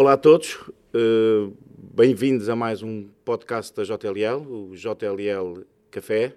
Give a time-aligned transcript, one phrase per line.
[0.00, 1.54] Olá a todos, uh,
[1.94, 6.34] bem-vindos a mais um podcast da JLL, o JLL Café.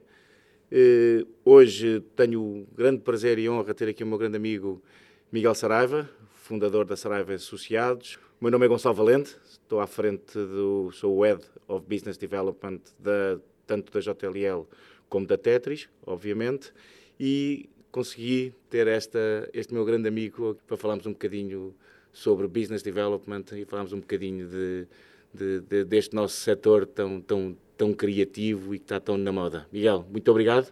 [0.69, 4.83] Uh, hoje tenho o grande prazer e honra de ter aqui o meu grande amigo
[5.31, 8.19] Miguel Saraiva, fundador da Saraiva Associados.
[8.37, 12.17] O meu nome é Gonçalo Valente, estou à frente do, sou o Head of Business
[12.17, 14.67] Development da, tanto da JLL
[15.07, 16.73] como da Tetris, obviamente,
[17.17, 21.73] e consegui ter esta, este meu grande amigo para falarmos um bocadinho
[22.13, 24.87] sobre business development e falarmos um bocadinho de,
[25.33, 29.67] de, de, deste nosso setor tão, tão, tão criativo e que está tão na moda.
[29.71, 30.71] Miguel, muito obrigado.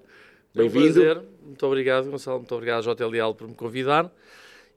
[0.53, 1.03] Bem-vindo.
[1.03, 2.37] É um muito obrigado, Gonçalo.
[2.37, 4.13] Muito obrigado, JLL, por me convidar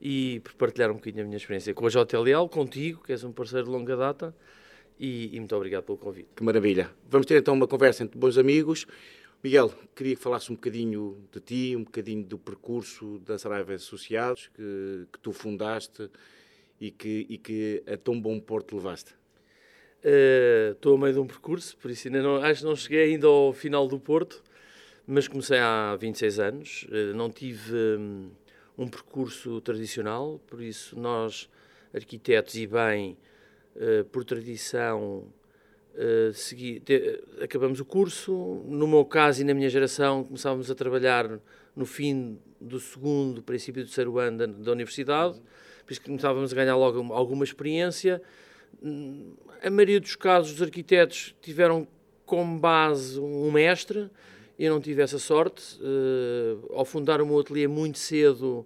[0.01, 3.31] e por partilhar um bocadinho a minha experiência com a JLL, contigo, que és um
[3.31, 4.35] parceiro de longa data.
[4.99, 6.29] E, e muito obrigado pelo convite.
[6.35, 6.89] Que maravilha.
[7.09, 8.85] Vamos ter então uma conversa entre bons amigos.
[9.43, 14.49] Miguel, queria que falasse um bocadinho de ti, um bocadinho do percurso da Saraiva Associados,
[14.55, 16.09] que, que tu fundaste
[16.79, 19.13] e que, e que a tão bom porto levaste.
[20.71, 23.13] Estou uh, a meio de um percurso, por isso ainda não, acho que não cheguei
[23.13, 24.43] ainda ao final do Porto,
[25.07, 26.87] mas comecei há 26 anos.
[26.89, 28.29] Uh, não tive um,
[28.77, 31.49] um, percurso tradicional, por isso nós,
[31.91, 33.17] arquitetos e bem,
[33.75, 35.27] uh, por tradição,
[36.33, 38.63] segui, te, acabamos o curso.
[38.67, 41.39] No meu caso e na minha geração, começávamos a trabalhar
[41.75, 45.41] no fim do segundo, princípio do terceiro ano da, da universidade,
[45.85, 48.21] por isso que começávamos a ganhar logo alguma experiência.
[49.61, 51.87] A maioria dos casos, os arquitetos tiveram
[52.25, 54.09] como base um mestre.
[54.57, 55.79] Eu não tive essa sorte.
[55.79, 58.65] Uh, ao fundar o meu ateliê muito cedo,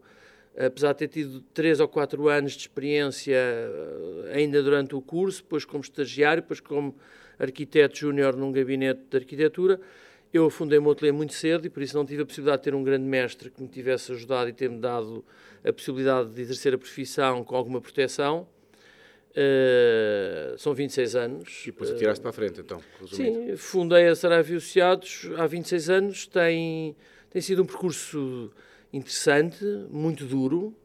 [0.57, 5.41] apesar de ter tido três ou quatro anos de experiência eh, ainda durante o curso,
[5.41, 6.95] depois como estagiário, depois como
[7.37, 9.79] arquiteto júnior num gabinete de arquitetura,
[10.33, 12.63] eu fundei o meu ateliê muito cedo e por isso não tive a possibilidade de
[12.65, 15.25] ter um grande mestre que me tivesse ajudado e ter-me dado
[15.63, 18.47] a possibilidade de exercer a profissão com alguma proteção.
[19.31, 21.61] Uh, são 26 anos.
[21.63, 23.51] E depois atiraste uh, para a frente, então, resumindo.
[23.51, 26.27] Sim, fundei a Saraiva Associados há 26 anos.
[26.27, 26.95] Tem,
[27.29, 28.51] tem sido um percurso
[28.91, 30.75] interessante, muito duro,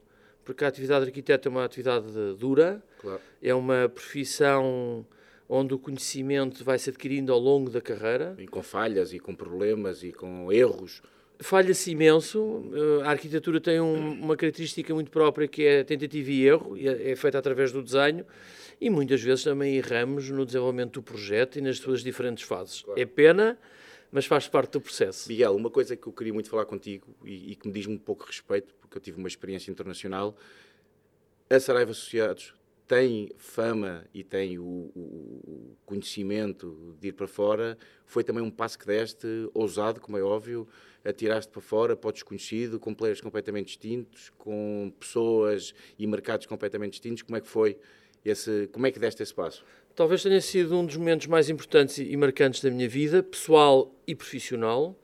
[0.44, 2.06] porque a atividade de arquiteto é uma atividade
[2.38, 3.20] dura, claro.
[3.42, 5.06] é uma profissão
[5.48, 8.34] onde o conhecimento vai se adquirindo ao longo da carreira.
[8.38, 11.02] E com falhas, e com problemas, e com erros.
[11.40, 12.62] Falha-se imenso.
[13.04, 17.10] A arquitetura tem um, uma característica muito própria que é tentativa e erro, e é,
[17.10, 18.24] é feita através do desenho,
[18.80, 22.82] e muitas vezes também erramos no desenvolvimento do projeto e nas suas diferentes fases.
[22.82, 23.00] Claro.
[23.00, 23.58] É pena,
[24.10, 25.28] mas faz parte do processo.
[25.28, 27.98] Miguel, uma coisa que eu queria muito falar contigo e, e que me diz um
[27.98, 30.36] pouco respeito, porque eu tive uma experiência internacional,
[31.50, 32.54] a Saraiva Associados
[32.86, 34.62] tem fama e tem o,
[34.94, 40.22] o, conhecimento de ir para fora, foi também um passo que deste, ousado, como é
[40.22, 40.68] óbvio,
[41.04, 46.92] atiraste para fora, para o desconhecido, com players completamente distintos, com pessoas e mercados completamente
[46.92, 47.22] distintos.
[47.22, 47.78] Como é que foi
[48.24, 49.64] esse, como é que deste esse passo?
[49.94, 54.14] Talvez tenha sido um dos momentos mais importantes e marcantes da minha vida, pessoal e
[54.14, 54.98] profissional.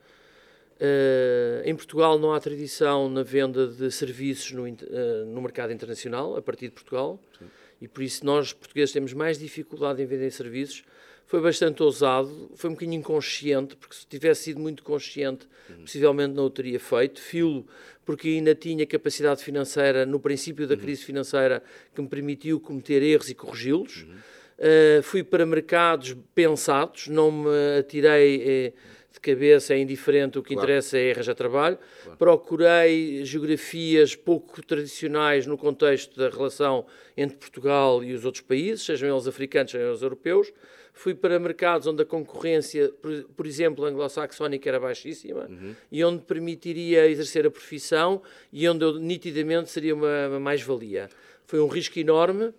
[0.77, 6.37] Uh, em Portugal não há tradição na venda de serviços no, uh, no mercado internacional,
[6.37, 7.21] a partir de Portugal.
[7.39, 7.47] Sim
[7.81, 10.85] e por isso nós, portugueses, temos mais dificuldade em vender serviços.
[11.27, 15.83] Foi bastante ousado, foi um bocadinho inconsciente, porque se tivesse sido muito consciente, uhum.
[15.83, 17.21] possivelmente não o teria feito.
[17.21, 17.65] Filo,
[18.05, 20.81] porque ainda tinha capacidade financeira, no princípio da uhum.
[20.81, 21.63] crise financeira,
[21.95, 24.03] que me permitiu cometer erros e corrigi-los.
[24.03, 24.17] Uhum.
[24.59, 28.43] Uh, fui para mercados pensados, não me atirei.
[28.45, 28.73] Eh,
[29.13, 30.69] de cabeça é indiferente, o que claro.
[30.69, 31.79] interessa é arranjar trabalho.
[32.03, 32.19] Claro.
[32.19, 39.11] Procurei geografias pouco tradicionais no contexto da relação entre Portugal e os outros países, sejam
[39.11, 40.53] eles africanos, sejam eles europeus.
[40.93, 45.75] Fui para mercados onde a concorrência, por, por exemplo, anglo-saxónica era baixíssima uhum.
[45.91, 48.23] e onde permitiria exercer a profissão
[48.53, 51.09] e onde eu nitidamente seria uma, uma mais-valia.
[51.47, 52.53] Foi um risco enorme.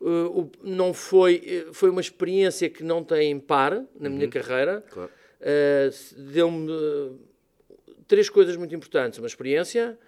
[0.00, 4.16] Uh, não foi, foi uma experiência que não tem par na uhum.
[4.16, 4.82] minha carreira.
[4.88, 7.18] Claro uh, deu-me uh,
[8.06, 9.98] três coisas muito importantes: uma experiência,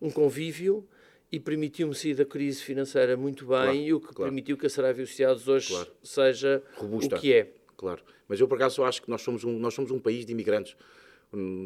[0.00, 0.86] um convívio
[1.32, 4.30] e permitiu-me sair da crise financeira muito bem claro, e o que claro.
[4.30, 5.90] permitiu que a Saraiva Associados hoje claro.
[6.02, 7.16] seja Robusta.
[7.16, 7.52] o que é.
[7.76, 10.32] Claro, mas eu por acaso acho que nós somos um, nós somos um país de
[10.32, 10.76] imigrantes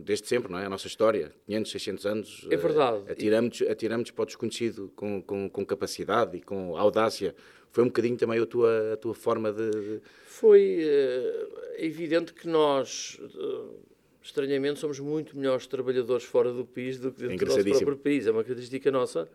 [0.05, 0.67] desde sempre, não é?
[0.67, 2.47] A nossa história, 500, 600 anos.
[2.50, 2.99] É verdade.
[2.99, 7.35] Uh, atiramos, atiramos para o desconhecido com, com, com, capacidade e com audácia.
[7.75, 10.00] Foi um bocadinho também a tua, a tua forma de.
[10.26, 13.75] Foi uh, evidente que nós, uh,
[14.23, 18.29] estranhamente, somos muito melhores trabalhadores fora do país do que dentro do nosso próprio país.
[18.29, 19.29] É uma característica nossa,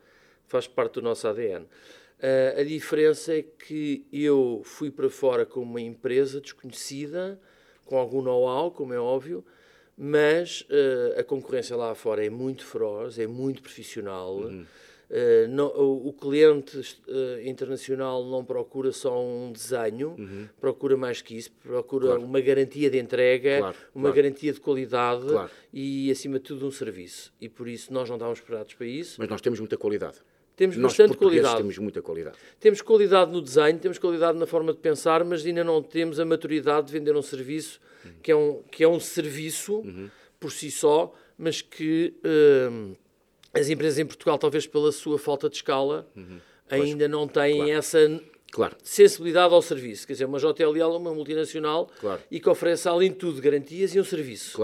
[0.48, 1.66] faz parte do nosso ADN.
[1.66, 7.38] Uh, a diferença é que eu fui para fora com uma empresa desconhecida,
[7.84, 9.44] com algum know-how, como é óbvio,
[9.98, 14.38] mas uh, a concorrência lá fora é muito feroz, é muito profissional.
[14.38, 14.66] Uhum.
[15.50, 20.48] Não, o, o, cliente uh, internacional não procura só um desenho, uhum.
[20.62, 22.24] procura mais que isso, procura claro.
[22.24, 24.16] uma garantia de entrega, claro, uma claro.
[24.16, 25.26] garantia de qualidade
[25.74, 27.34] e, acima de tudo, um serviço.
[27.42, 29.16] E por isso nós não estávamos preparados para isso.
[29.18, 30.18] Mas nós temos muita qualidade.
[30.56, 31.58] Temos nós, bastante qualidade.
[31.58, 32.38] temos muita qualidade.
[32.60, 36.26] Temos qualidade no design, temos qualidade na forma de pensar, mas ainda não temos a
[36.26, 38.12] maturidade de vender um serviço uhum.
[38.22, 40.10] que, é um, que é um serviço uhum.
[40.40, 42.14] por si só, mas que.
[42.24, 42.96] Uh,
[43.54, 46.40] as empresas em Portugal, talvez pela sua falta de escala, uhum.
[46.70, 47.72] ainda pois, não têm claro.
[47.72, 48.76] essa claro.
[48.84, 50.06] sensibilidade ao serviço.
[50.06, 52.22] Quer dizer, uma JLL é uma multinacional claro.
[52.30, 54.58] e que oferece, além de tudo, garantias e um serviço.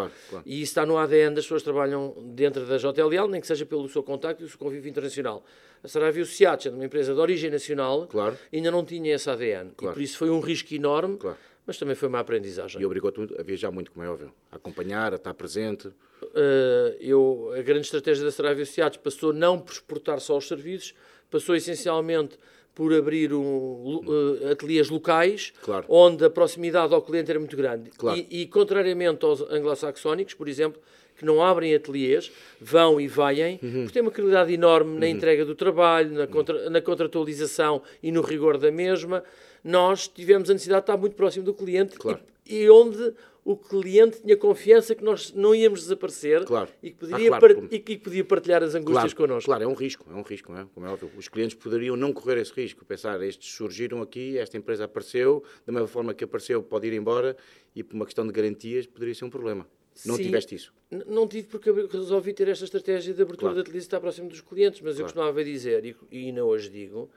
[0.46, 3.66] E isso está no ADN das pessoas que trabalham dentro da JLL, nem que seja
[3.66, 5.44] pelo seu contacto e o seu convívio internacional.
[5.84, 8.10] A Saravio Seat, uma empresa de origem nacional,
[8.52, 9.70] ainda não tinha esse ADN.
[9.70, 11.20] E por isso foi um risco enorme
[11.66, 12.82] mas também foi uma aprendizagem.
[12.82, 15.88] E obrigou-te a viajar muito, como é óbvio, a acompanhar, a estar presente.
[15.88, 20.94] Uh, eu, a grande estratégia da Saraiva Associados passou não por exportar só os serviços,
[21.30, 22.38] passou essencialmente
[22.76, 25.86] por abrir um, uh, ateliês locais, claro.
[25.88, 27.90] onde a proximidade ao cliente era muito grande.
[27.92, 28.18] Claro.
[28.18, 30.82] E, e, contrariamente aos anglo-saxónicos, por exemplo,
[31.18, 32.30] que não abrem ateliês,
[32.60, 33.84] vão e vêm, uhum.
[33.84, 35.12] porque têm uma qualidade enorme na uhum.
[35.14, 39.24] entrega do trabalho, na, contra, na contratualização e no rigor da mesma,
[39.66, 42.20] nós tivemos a necessidade de estar muito próximo do cliente claro.
[42.46, 46.70] e, e, onde o cliente tinha confiança que nós não íamos desaparecer claro.
[46.84, 49.50] e, que poderia ah, claro, e que podia partilhar as angústias claro, connosco.
[49.50, 50.68] Claro, é um risco, é um risco, não é?
[50.72, 51.10] Como é óbvio.
[51.18, 55.74] Os clientes poderiam não correr esse risco, pensar, estes surgiram aqui, esta empresa apareceu, da
[55.74, 57.36] mesma forma que apareceu pode ir embora
[57.76, 59.68] e por uma questão de garantias poderia ser um problema.
[60.06, 60.74] Não Sim, tiveste isso?
[61.08, 63.56] Não tive porque resolvi ter esta estratégia de abertura claro.
[63.56, 67.10] da utilização estar próximo dos clientes, mas eu costumava dizer, e, e ainda hoje digo,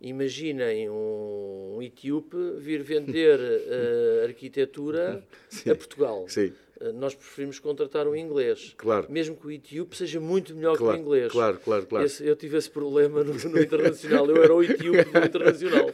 [0.00, 5.70] Imaginem um, um etíope vir vender uh, arquitetura Sim.
[5.70, 6.26] a Portugal.
[6.28, 6.52] Sim.
[6.78, 8.74] Uh, nós preferimos contratar um inglês.
[8.76, 9.06] Claro.
[9.10, 11.32] Mesmo que o etíope seja muito melhor claro, que o inglês.
[11.32, 12.04] Claro, claro, claro.
[12.04, 14.26] Esse, eu tive esse problema no, no internacional.
[14.26, 15.86] Eu era o etíope do internacional.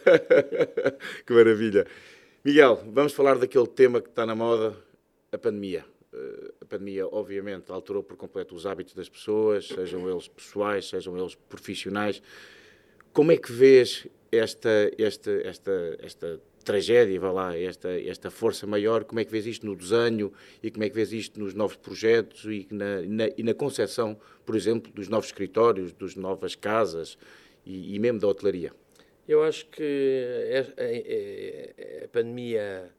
[1.25, 1.87] que maravilha.
[2.45, 4.77] Miguel, vamos falar daquele tema que está na moda,
[5.31, 5.85] a pandemia.
[6.13, 11.17] Uh, a pandemia, obviamente, alterou por completo os hábitos das pessoas, sejam eles pessoais, sejam
[11.17, 12.21] eles profissionais.
[13.13, 19.05] Como é que vês esta, esta, esta, esta tragédia, vá lá, esta, esta força maior,
[19.05, 20.33] como é que vês isto no desenho
[20.63, 24.19] e como é que vês isto nos novos projetos e na, na, e na concepção,
[24.47, 27.19] por exemplo, dos novos escritórios, das novas casas
[27.67, 28.73] e, e mesmo da hotelaria?
[29.29, 30.25] Eu acho que
[30.79, 32.91] a, a, a pandemia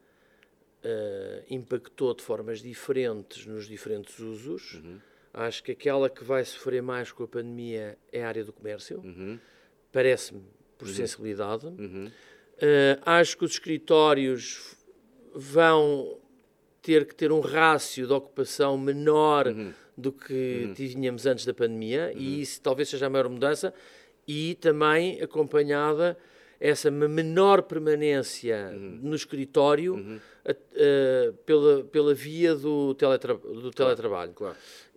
[0.84, 4.76] uh, impactou de formas diferentes nos diferentes usos.
[4.76, 5.00] Uhum.
[5.34, 9.00] Acho que aquela que vai sofrer mais com a pandemia é a área do comércio.
[9.00, 9.40] Uhum
[9.94, 10.42] parece-me,
[10.78, 10.94] por uhum.
[10.94, 11.68] sensibilidade.
[11.68, 12.08] Uhum.
[12.08, 14.76] Uh, acho que os escritórios
[15.34, 16.18] vão
[16.82, 19.72] ter que ter um rácio de ocupação menor uhum.
[19.96, 20.74] do que uhum.
[20.74, 22.42] tínhamos antes da pandemia, e uhum.
[22.42, 23.74] isso talvez seja a maior mudança,
[24.28, 26.18] e também acompanhada
[26.60, 29.00] essa menor permanência uhum.
[29.02, 34.34] no escritório uh, pela, pela via do, teletra do teletrabalho.
[34.34, 34.56] Claro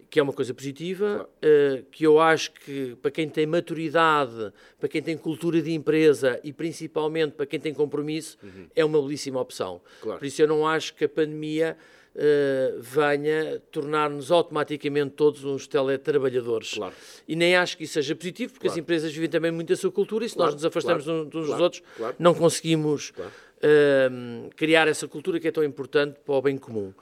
[0.09, 1.81] que é uma coisa positiva, claro.
[1.81, 6.41] uh, que eu acho que para quem tem maturidade, para quem tem cultura de empresa
[6.45, 8.67] e principalmente para quem tem compromisso, uhum.
[8.75, 9.81] é uma belíssima opção.
[10.01, 10.19] Claro.
[10.19, 11.77] Por isso eu não acho que a pandemia
[12.15, 16.75] uh, venha tornar-nos automaticamente todos uns teletrabalhadores.
[16.75, 16.95] Claro.
[17.27, 19.91] E nem acho que isso seja positivo, porque as empresas vivem também muito a sua
[19.91, 21.83] cultura e se nós nos afastamos uns dos outros,
[22.19, 26.93] não conseguimos uh, criar essa cultura que é tão importante para o bem comum.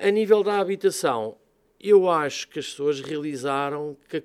[0.00, 1.36] a nível da habitação,
[1.80, 4.22] eu acho que as pessoas realizaram que,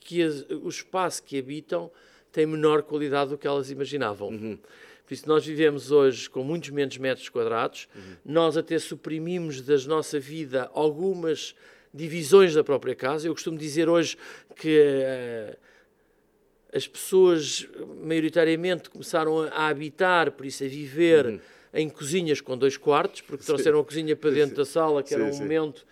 [0.00, 1.90] que as, o espaço que habitam
[2.30, 4.28] tem menor qualidade do que elas imaginavam.
[4.28, 4.58] Uhum.
[5.06, 8.16] Por isso, nós vivemos hoje com muitos menos metros quadrados, uhum.
[8.24, 11.54] nós até suprimimos da nossa vida algumas
[11.94, 13.26] divisões da própria casa.
[13.26, 14.16] Eu costumo dizer hoje
[14.56, 15.56] que uh,
[16.72, 17.66] as pessoas,
[18.02, 21.26] maioritariamente, começaram a habitar, por isso a viver.
[21.26, 21.40] Uhum
[21.76, 25.16] em cozinhas com dois quartos, porque trouxeram a cozinha para dentro da sala, que sim,
[25.16, 25.40] era um sim.
[25.40, 25.86] momento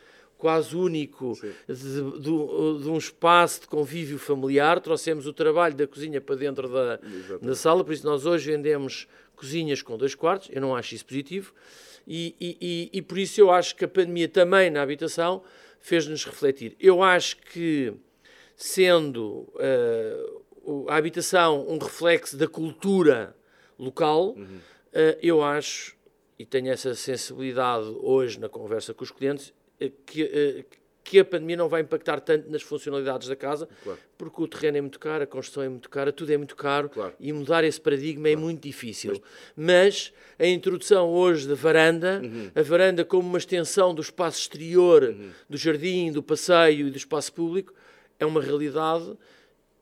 [0.45, 1.33] quase único
[1.67, 4.79] de, de, de, um espaço de convívio familiar.
[4.79, 7.01] Trouxemos o trabalho da cozinha para dentro da,
[7.41, 10.51] da sala, por isso nós hoje vendemos cozinhas com dois quartos.
[10.53, 11.55] Eu não acho isso positivo.
[12.07, 15.43] E, e, e, e por isso eu acho que a pandemia também na habitação
[15.81, 16.77] fez-nos refletir.
[16.79, 17.95] Eu acho que,
[18.55, 23.35] sendo uh, a habitação um reflexo da cultura
[23.79, 24.59] local, uhum.
[24.59, 25.97] uh, eu acho,
[26.39, 29.55] e tenho essa sensibilidade hoje na conversa com os clientes,
[30.07, 30.65] que, eh,
[31.05, 33.99] que a pandemia não vai impactar tanto nas funcionalidades da casa, claro.
[34.17, 36.89] porque o terreno é muito caro, a construção é muito cara, tudo é muito caro
[36.89, 37.13] claro.
[37.21, 38.41] e mudar esse paradigma é claro.
[38.41, 39.13] é muito difícil.
[39.55, 42.51] Mas, Mas, a introdução hoje da varanda, uhum.
[42.55, 45.31] a varanda como uma extensão do espaço exterior, uhum.
[45.49, 47.75] do jardim, do passeio e do espaço público,
[48.19, 49.13] é uma realidade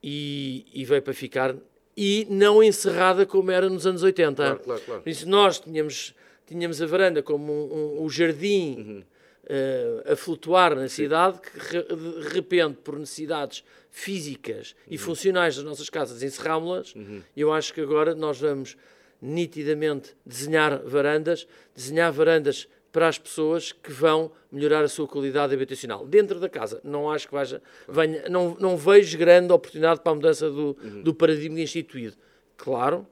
[0.03, 1.55] e, e veio para ficar
[1.97, 4.35] e não encerrada como era nos anos 80.
[4.35, 5.03] Claro, claro, claro.
[5.03, 6.15] Por isso, nós tínhamos,
[6.47, 9.03] tínhamos a varanda como um, um, um jardim uhum.
[9.45, 14.95] Uh, a flutuar na cidade, que de repente, por necessidades físicas uhum.
[14.95, 16.95] e funcionais das nossas casas, encerrámos-las.
[16.95, 17.23] Uhum.
[17.37, 18.77] Eu acho que agora nós vamos
[19.21, 26.07] nitidamente desenhar varandas, desenhar varandas para as pessoas que vão melhorar a sua qualidade habitacional.
[26.07, 30.15] Dentro da casa, não acho que veja, venha, não, não vejo grande oportunidade para a
[30.15, 31.03] mudança do, uhum.
[31.03, 32.17] do paradigma instituído.
[32.57, 33.07] Claro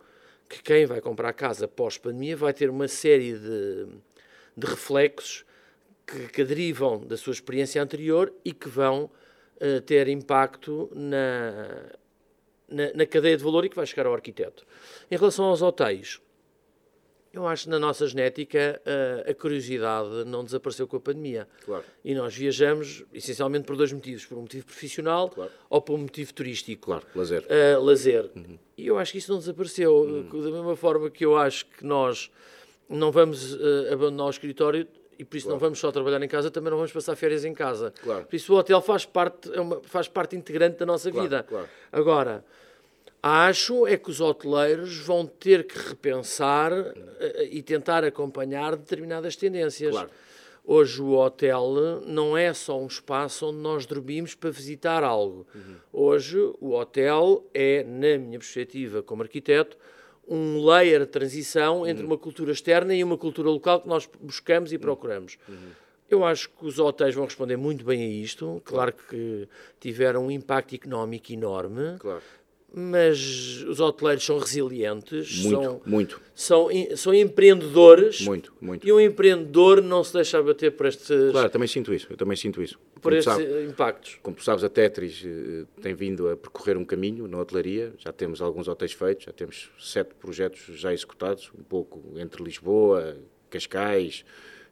[0.48, 3.86] que quem vai comprar casa pós-pandemia vai ter uma série de,
[4.56, 5.44] de reflexos
[6.10, 11.86] que, que, derivam da sua experiência anterior e que vão uh, ter impacto na,
[12.68, 14.66] na, na cadeia de valor e que vai chegar ao arquiteto.
[15.10, 16.20] Em relação aos hotéis,
[17.32, 21.46] eu acho que na nossa genética a, a curiosidade não desapareceu com a pandemia.
[21.64, 21.84] Claro.
[22.04, 25.50] E nós viajamos essencialmente por dois motivos: por um motivo profissional claro.
[25.68, 26.86] ou por um motivo turístico.
[26.86, 27.44] Claro, lazer.
[27.44, 28.30] Uh, lazer.
[28.34, 28.58] Uhum.
[28.76, 29.94] E eu acho que isso não desapareceu.
[29.94, 30.42] Uhum.
[30.42, 32.30] Da mesma forma que eu acho que nós
[32.88, 34.86] não vamos uh, abandonar o escritório
[35.20, 35.56] e por isso claro.
[35.56, 37.92] não vamos só trabalhar em casa, também não vamos passar férias em casa.
[38.02, 38.24] Claro.
[38.24, 41.46] Por isso o hotel faz parte, é uma, faz parte integrante da nossa claro, vida.
[41.92, 42.44] Agora
[43.22, 46.94] Acho é que os hoteleiros vão ter que repensar uh,
[47.50, 49.94] e tentar acompanhar determinadas tendências.
[50.64, 55.46] Hoje o hotel não é só um espaço onde nós dormimos para visitar algo.
[55.54, 55.76] Uhum.
[55.92, 59.76] Hoje o hotel é, na minha perspectiva como arquiteto,
[60.30, 62.10] um layer de transição entre uhum.
[62.10, 64.80] uma cultura externa e uma cultura local que nós buscamos e uhum.
[64.80, 65.36] procuramos.
[65.48, 65.56] Uhum.
[66.08, 68.62] Eu acho que os hotéis vão responder muito bem a isto.
[68.64, 71.98] Claro que tiveram um impacto económico enorme.
[71.98, 72.22] Claro
[72.72, 76.20] mas os hoteleiros são resilientes, muito, são, muito.
[76.34, 78.20] São, são empreendedores.
[78.20, 78.86] Muito, muito.
[78.86, 81.08] E um empreendedor não se deixa abater por estes.
[81.32, 82.78] Claro, também sinto isso, eu também sinto isso.
[83.00, 84.18] Por estes sabe, impactos.
[84.22, 88.12] Como tu sabes, a Tetris uh, tem vindo a percorrer um caminho na hotelaria, já
[88.12, 93.16] temos alguns hotéis feitos, já temos sete projetos já executados, um pouco entre Lisboa,
[93.48, 94.24] Cascais,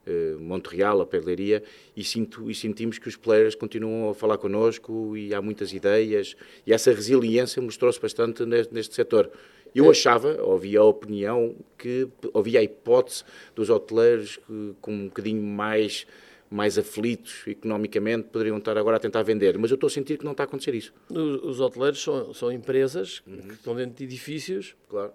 [0.09, 1.61] eh, Montreal, a Pedleiria,
[1.95, 6.35] e, sinto, e sentimos que os players continuam a falar connosco e há muitas ideias,
[6.65, 9.29] e essa resiliência mostrou-se bastante neste, neste setor.
[9.75, 9.89] Eu é.
[9.89, 16.07] achava, ouvia a opinião, que havia a hipótese dos hoteleiros que, com um bocadinho mais
[16.49, 20.25] mais aflitos economicamente poderiam estar agora a tentar vender, mas eu estou a sentir que
[20.25, 20.93] não está a acontecer isso.
[21.09, 23.37] Os, os hoteleiros são, são empresas uhum.
[23.37, 25.11] que estão dentro de edifícios, claro.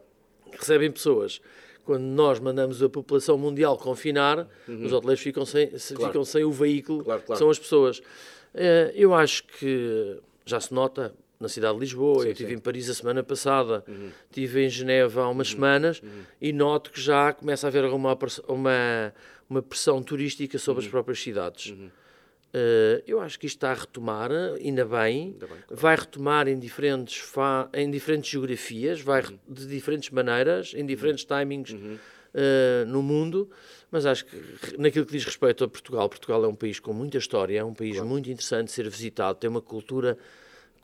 [0.50, 1.40] que recebem pessoas
[1.84, 4.86] quando nós mandamos a população mundial confinar, uhum.
[4.86, 6.06] os hoteleiros ficam sem, claro.
[6.06, 7.38] ficam sem o veículo, claro, claro.
[7.38, 8.00] são as pessoas.
[8.54, 11.14] Eh, eu acho que já se nota
[11.44, 14.10] na cidade de Lisboa, sim, eu estive em Paris a semana passada, uhum.
[14.30, 15.54] estive em Geneva há umas uhum.
[15.54, 16.22] semanas uhum.
[16.40, 19.14] e noto que já começa a haver uma, uma,
[19.48, 20.90] uma pressão turística sobre as uhum.
[20.90, 21.70] próprias cidades.
[21.70, 25.76] Uh, eu acho que isto está a retomar, ainda bem, ainda bem claro.
[25.76, 27.32] vai retomar em diferentes,
[27.74, 29.38] em diferentes geografias, vai uhum.
[29.48, 31.38] de diferentes maneiras, em diferentes uhum.
[31.38, 31.72] timings.
[31.72, 33.48] Uh, no mundo,
[33.92, 34.36] mas acho que
[34.76, 37.72] naquilo que diz respeito a Portugal, Portugal é um país com muita história, é um
[37.72, 38.08] país claro.
[38.08, 40.18] muito interessante de ser visitado, tem uma cultura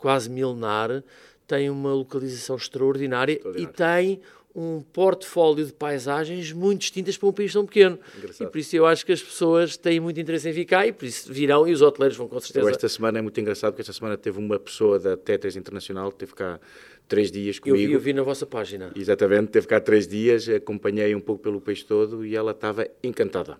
[0.01, 1.03] quase milenar,
[1.45, 4.19] tem uma localização extraordinária e tem
[4.53, 7.97] um portfólio de paisagens muito distintas para um país tão pequeno.
[8.17, 8.47] Engraçado.
[8.47, 11.05] E por isso eu acho que as pessoas têm muito interesse em ficar e por
[11.05, 12.69] isso virão e os hoteleiros vão com certeza.
[12.69, 16.17] esta semana é muito engraçado porque esta semana teve uma pessoa da Tetris Internacional que
[16.17, 16.59] teve cá
[17.07, 17.77] três dias comigo.
[17.77, 18.91] Eu vi, eu vi na vossa página.
[18.95, 23.57] Exatamente, teve cá três dias, acompanhei um pouco pelo país todo e ela estava encantada.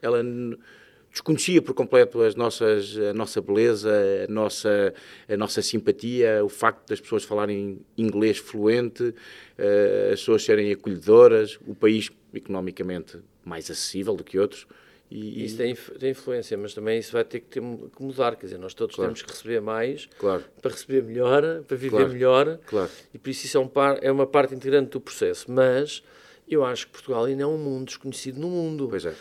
[0.00, 0.22] Ela
[1.12, 3.92] desconhecia por completo as nossas, a nossa beleza,
[4.28, 4.94] a nossa,
[5.28, 9.14] a nossa simpatia, o facto das pessoas falarem inglês fluente,
[9.58, 14.66] eh, as pessoas serem acolhedoras, o país economicamente mais acessível do que outros.
[15.10, 18.34] E, isso tem, tem, influência, mas também isso vai ter que, ter, que mudar.
[18.34, 19.10] Quer dizer, nós todos claro.
[19.10, 20.42] temos que receber mais claro.
[20.62, 22.08] para receber melhor, para viver claro.
[22.08, 22.58] melhor.
[23.12, 25.52] E por isso isso é, um par, é uma parte integrante do processo.
[25.52, 26.02] Mas
[26.54, 28.88] eu acho que Portugal ainda é um mundo desconhecido no mundo.
[28.88, 29.10] Pois é.
[29.10, 29.14] Uh,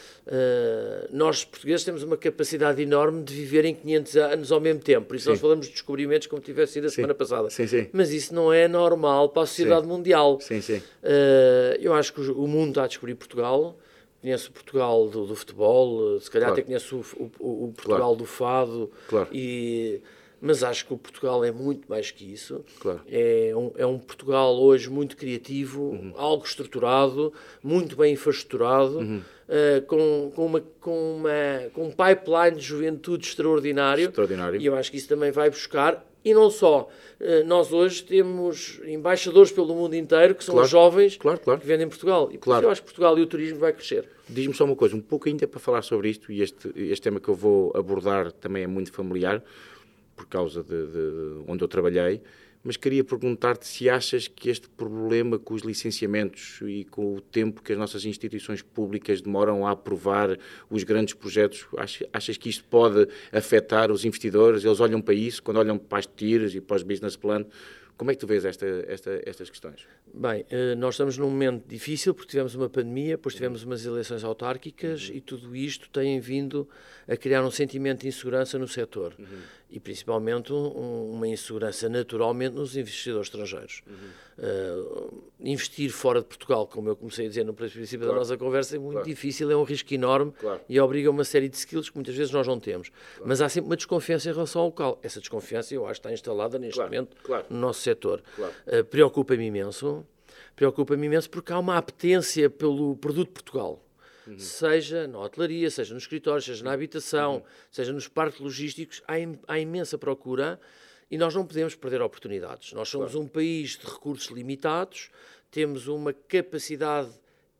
[1.12, 5.08] nós, portugueses, temos uma capacidade enorme de viver em 500 anos ao mesmo tempo.
[5.08, 5.32] Por isso sim.
[5.32, 6.96] nós falamos de descobrimentos como tivesse sido a sim.
[6.96, 7.50] semana passada.
[7.50, 7.88] Sim, sim.
[7.94, 10.40] Mas isso não é normal para a sociedade mundial.
[10.42, 10.78] Sim, sim.
[10.78, 13.78] Uh, eu acho que o mundo está a descobrir Portugal.
[14.22, 16.62] Conheço o Portugal do, do futebol, se calhar claro.
[16.62, 18.16] até conheço o, o, o Portugal claro.
[18.16, 18.92] do fado.
[19.08, 19.28] Claro.
[19.32, 20.00] E
[20.42, 22.66] mas acho que o Portugal é muito mais que isso.
[22.80, 23.02] Claro.
[23.08, 26.14] É, um, é um Portugal hoje muito criativo, uhum.
[26.18, 27.32] algo estruturado,
[27.64, 29.18] muito bem infraestruturado, uhum.
[29.48, 34.10] uh, com, com, uma, com, uma, com um pipeline de juventude extraordinário.
[34.10, 34.60] Extraordinário.
[34.60, 36.04] E eu acho que isso também vai buscar.
[36.24, 36.88] E não só,
[37.20, 40.66] uh, nós hoje temos embaixadores pelo mundo inteiro que são claro.
[40.66, 42.30] os jovens claro, que vendem Portugal.
[42.32, 42.66] E claro.
[42.66, 44.08] eu acho que Portugal e o turismo vai crescer.
[44.28, 47.20] Diz-me só uma coisa, um pouco ainda para falar sobre isto, e este, este tema
[47.20, 49.44] que eu vou abordar também é muito familiar
[50.22, 52.22] por causa de, de onde eu trabalhei,
[52.64, 57.64] mas queria perguntar-te se achas que este problema com os licenciamentos e com o tempo
[57.64, 60.38] que as nossas instituições públicas demoram a aprovar
[60.70, 61.66] os grandes projetos,
[62.14, 64.64] achas que isto pode afetar os investidores?
[64.64, 67.44] Eles olham para isso, quando olham para as tiras e para os business plan,
[67.98, 69.88] como é que tu vês esta, esta, estas questões?
[70.14, 74.24] Bem, eh, nós estamos num momento difícil porque tivemos uma pandemia, depois tivemos umas eleições
[74.24, 75.16] autárquicas uhum.
[75.16, 76.68] e tudo isto tem vindo
[77.08, 79.14] a criar um sentimento de insegurança no setor.
[79.18, 79.42] Uhum
[79.72, 83.82] e principalmente um, uma insegurança naturalmente nos investidores estrangeiros.
[83.88, 83.96] Uhum.
[84.38, 88.14] Uh, investir fora de Portugal, como eu comecei a dizer no princípio claro.
[88.14, 89.08] da nossa conversa, é muito claro.
[89.08, 90.60] difícil, é um risco enorme claro.
[90.68, 92.92] e obriga a uma série de skills que muitas vezes nós não temos.
[93.24, 95.00] Mas há sempre uma desconfiança em relação ao local.
[95.02, 97.16] Essa desconfiança eu acho que está instalada neste momento
[97.50, 98.22] no nosso setor.
[98.68, 100.01] Uh, Preocupa-me imenso.
[100.56, 103.82] Preocupa-me imenso porque há uma apetência pelo produto Portugal
[104.28, 104.40] uhum.
[104.40, 107.44] seja na hotelaria, seja nos escritórios, seja na habitação, uhum.
[107.70, 109.14] seja nos parques logísticos, há,
[109.48, 110.60] há, imensa procura
[111.10, 112.74] e nós não podemos perder oportunidades.
[112.74, 113.26] Nós somos claro.
[113.26, 115.10] um país de recursos limitados,
[115.50, 117.12] temos uma capacidade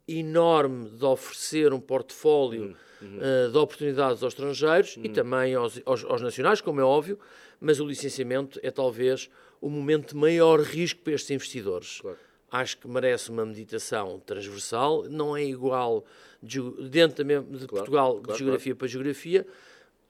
[0.08, 3.18] enorme de oferecer um portfólio uhum.
[3.18, 5.14] uh, de oportunidades aos estrangeiros e uhum.
[5.14, 7.20] também aos, aos, aos nacionais, como é óbvio,
[7.60, 9.30] mas o licenciamento é talvez
[9.60, 12.02] o momento de maior risco para estes investidores.
[12.02, 12.18] Claro
[12.52, 16.06] acho que merece uma meditação transversal, não é igual
[16.44, 18.78] de, dentro de claro, Portugal claro, de geografia claro.
[18.78, 19.48] para geografia.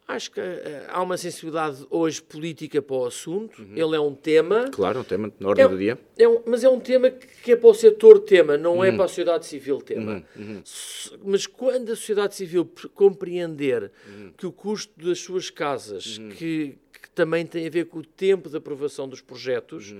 [0.07, 0.43] Acho que uh,
[0.89, 3.61] há uma sensibilidade hoje política para o assunto.
[3.61, 3.75] Uhum.
[3.75, 4.69] Ele é um tema.
[4.69, 5.97] Claro, um tema na ordem é, do dia.
[6.17, 8.93] É um, mas é um tema que é para o setor tema, não é uhum.
[8.93, 10.25] é para a sociedade civil tema.
[10.35, 10.43] Uhum.
[10.55, 10.63] uhum.
[11.23, 14.33] Mas quando a sociedade civil compreender uhum.
[14.35, 16.29] que o custo das suas casas, uhum.
[16.29, 19.93] que, que, também tem a ver com o tempo de aprovação dos projetos,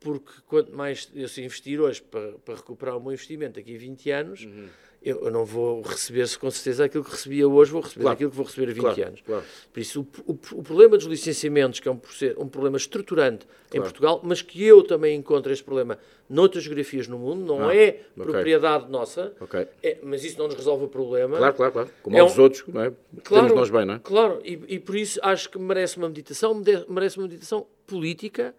[0.00, 3.78] porque quanto mais eu se investir hoje para, para recuperar o meu investimento daqui a
[3.78, 4.68] 20 anos, uhum.
[5.02, 8.14] eu, eu, não vou receber com certeza aquilo que recebia hoje, vou receber claro.
[8.14, 9.20] aquilo que vou receber a 20 claro, anos.
[9.20, 9.44] Claro.
[9.70, 12.00] Por isso, o, o, o, problema dos licenciamentos, que é um,
[12.38, 15.98] um problema estruturante em Portugal, mas que eu também encontro este problema
[16.30, 18.24] noutras geografias no mundo, não ah, é okay.
[18.24, 19.66] propriedade nossa, okay.
[19.82, 21.36] é, mas isso não nos resolve o problema.
[21.36, 21.90] Claro, claro, claro.
[22.02, 22.92] Como é aos um, outros, não é?
[23.22, 23.98] Claro, nós bem, não é?
[23.98, 26.54] Claro, e, e por isso acho que merece uma meditação,
[26.88, 28.54] merece uma meditação política,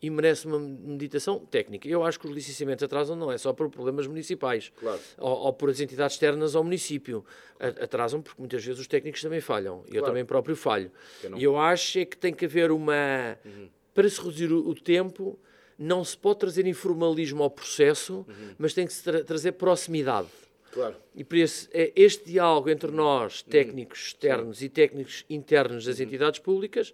[0.00, 1.88] e merece uma meditação técnica.
[1.88, 5.00] Eu acho que os licenciamentos atrasam não é só por problemas municipais claro.
[5.18, 7.24] ou, ou, por as entidades externas ao município.
[7.58, 9.80] Atrasam porque muitas vezes os técnicos também falham.
[9.80, 9.96] Claro.
[9.96, 10.90] eu também próprio falho.
[11.22, 13.38] Eu e eu acho é que tem que haver uma.
[13.44, 13.68] Uhum.
[13.94, 15.38] Para se reduzir o, o, tempo,
[15.78, 18.54] não se pode trazer informalismo ao processo, uhum.
[18.58, 20.28] mas tem que se tra trazer proximidade.
[20.70, 20.94] Claro.
[21.14, 23.48] E por isso, é este diálogo entre nós, uhum.
[23.48, 26.04] técnicos externos e técnicos internos das uhum.
[26.04, 26.92] entidades públicas,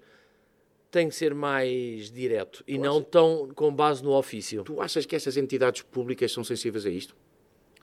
[0.92, 4.62] tem que ser mais direto e não tão com base no ofício.
[4.62, 7.16] Tu achas que essas entidades públicas são sensíveis a isto?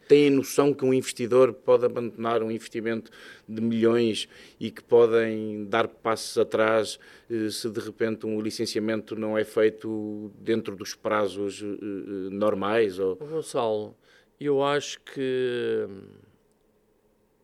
[0.07, 3.11] Têm noção que um investidor pode abandonar um investimento
[3.47, 4.27] de milhões
[4.59, 10.31] e que podem dar passos atrás eh, se de repente um licenciamento não é feito
[10.39, 12.97] dentro dos prazos eh, eh, normais?
[12.99, 13.15] Ou...
[13.15, 13.95] Gonçalo,
[14.39, 16.01] eu acho que hum,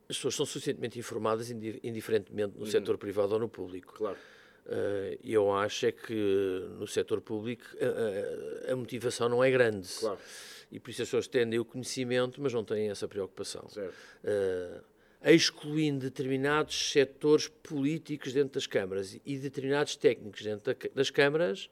[0.10, 2.72] as pessoas são suficientemente informadas, indiferentemente no uhum.
[2.72, 3.94] setor privado ou no público.
[3.96, 4.18] Claro
[5.24, 9.88] eu acho é que no setor público a, a, a, motivação não é grande.
[10.00, 10.20] Claro.
[10.72, 13.68] E por isso as pessoas tendem o conhecimento, mas não têm essa preocupação.
[13.68, 14.84] Uh,
[15.24, 21.70] excluindo determinados setores políticos dentro das câmaras e determinados técnicos dentro da, das câmaras,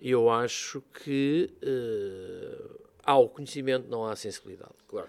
[0.00, 4.74] eu acho que uh, há o conhecimento, não há sensibilidade.
[4.88, 5.08] Claro.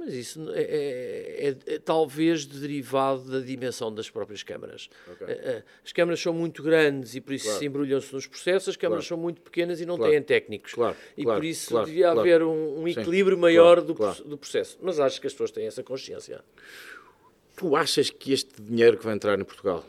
[0.00, 4.88] Mas isso é, é, é, é, talvez derivado da dimensão das próprias câmaras.
[5.12, 5.26] Okay.
[5.26, 7.58] Eh, eh, as câmaras são muito grandes e por isso claro.
[7.58, 9.20] se embrulham-se nos processos, as câmaras claro.
[9.20, 10.10] são muito pequenas e não claro.
[10.10, 10.72] têm técnicos.
[11.18, 13.42] E por isso devia haver um, um equilíbrio Sim.
[13.42, 13.92] maior do,
[14.24, 14.78] do processo.
[14.80, 16.42] Mas acho que as pessoas têm essa consciência.
[17.54, 19.84] Tu achas que este dinheiro que vai entrar em Portugal,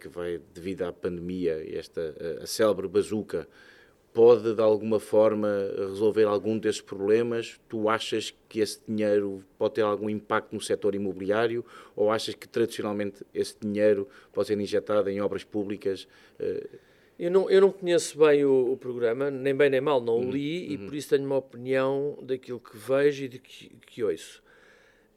[0.00, 3.46] que vai devido à pandemia, esta a, a célebre bazuca,
[4.12, 7.60] pode de alguma forma resolver algum desses problemas?
[7.68, 11.64] Tu achas que esse dinheiro pode ter algum impacto no setor imobiliário
[11.96, 16.06] ou achas que tradicionalmente esse dinheiro pode ser injetado em obras públicas?
[17.18, 20.24] Eu não, eu não conheço bem o, o programa, nem bem nem mal, não o
[20.24, 20.30] uhum.
[20.30, 20.72] li uhum.
[20.72, 24.42] e por isso tenho uma opinião daquilo que vejo e de que, que ouço.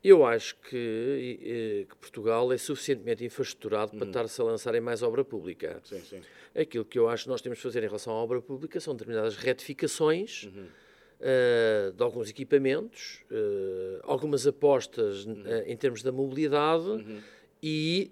[0.05, 3.97] Eu acho que, que, Portugal é suficientemente infraestruturado uhum.
[3.97, 5.81] para estar-se a lançar em mais obra pública.
[5.83, 6.21] Sim, sim.
[6.55, 8.93] Aquilo que eu acho que nós temos de fazer em relação à obra pública são
[8.93, 10.67] determinadas retificações uhum.
[10.67, 15.41] uh, de alguns equipamentos, uh, algumas apostas uhum.
[15.41, 17.21] uh, em termos da mobilidade uhum.
[17.63, 18.11] e,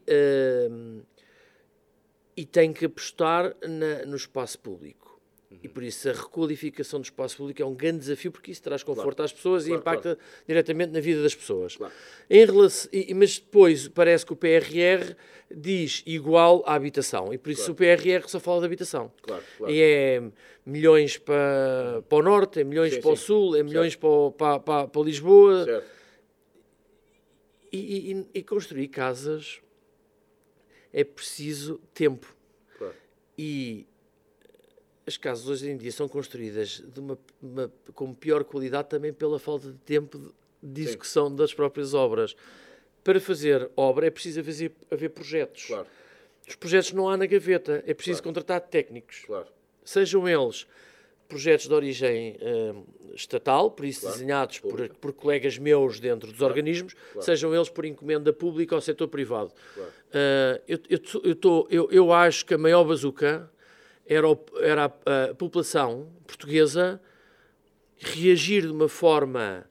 [2.36, 5.13] e tem que apostar na, no espaço público.
[5.62, 8.82] E por isso a requalificação do espaço público é um grande desafio, porque isso traz
[8.84, 9.24] conforto Claro.
[9.26, 10.20] às pessoas Claro, e impacta claro.
[10.48, 11.78] diretamente na vida das pessoas.
[12.30, 15.16] Em relação, e- mas depois parece que o PRR
[15.54, 17.34] diz igual à habitação.
[17.34, 19.12] E por isso o PRR só fala de habitação.
[19.68, 20.24] E é
[20.66, 24.32] milhões para, para o norte, é milhões Sim, para o sul, é milhões para, o-
[24.32, 25.66] para, para, para Lisboa.
[25.66, 25.94] Certo.
[27.72, 29.60] E, e- e construir casas
[30.92, 32.36] é preciso tempo.
[32.78, 32.94] Claro.
[33.38, 33.88] E
[35.06, 39.38] as casas hoje em dia são construídas de uma, uma- com pior qualidade também pela
[39.40, 42.36] falta de tempo de- execução das próprias obras.
[43.04, 45.66] Para fazer obra é preciso haver, haver projetos.
[45.66, 45.88] Claro,
[46.48, 49.24] Os projetos não há na gaveta, é preciso contratar técnicos.
[49.26, 49.48] claro.
[49.84, 50.66] Sejam eles
[51.28, 52.74] projetos de origem eh,
[53.16, 57.84] estatal, por isso Claro, desenhados por, por colegas meus dentro dos organismos, sejam eles por
[57.86, 59.52] encomenda pública ou setor privado.
[59.74, 59.92] Claro.
[60.14, 63.50] Eh, eu, eu, eu, tô- eu, eu acho que a maior bazuca
[64.06, 64.28] era,
[64.60, 67.02] era a, a população portuguesa
[67.98, 69.66] reagir de uma forma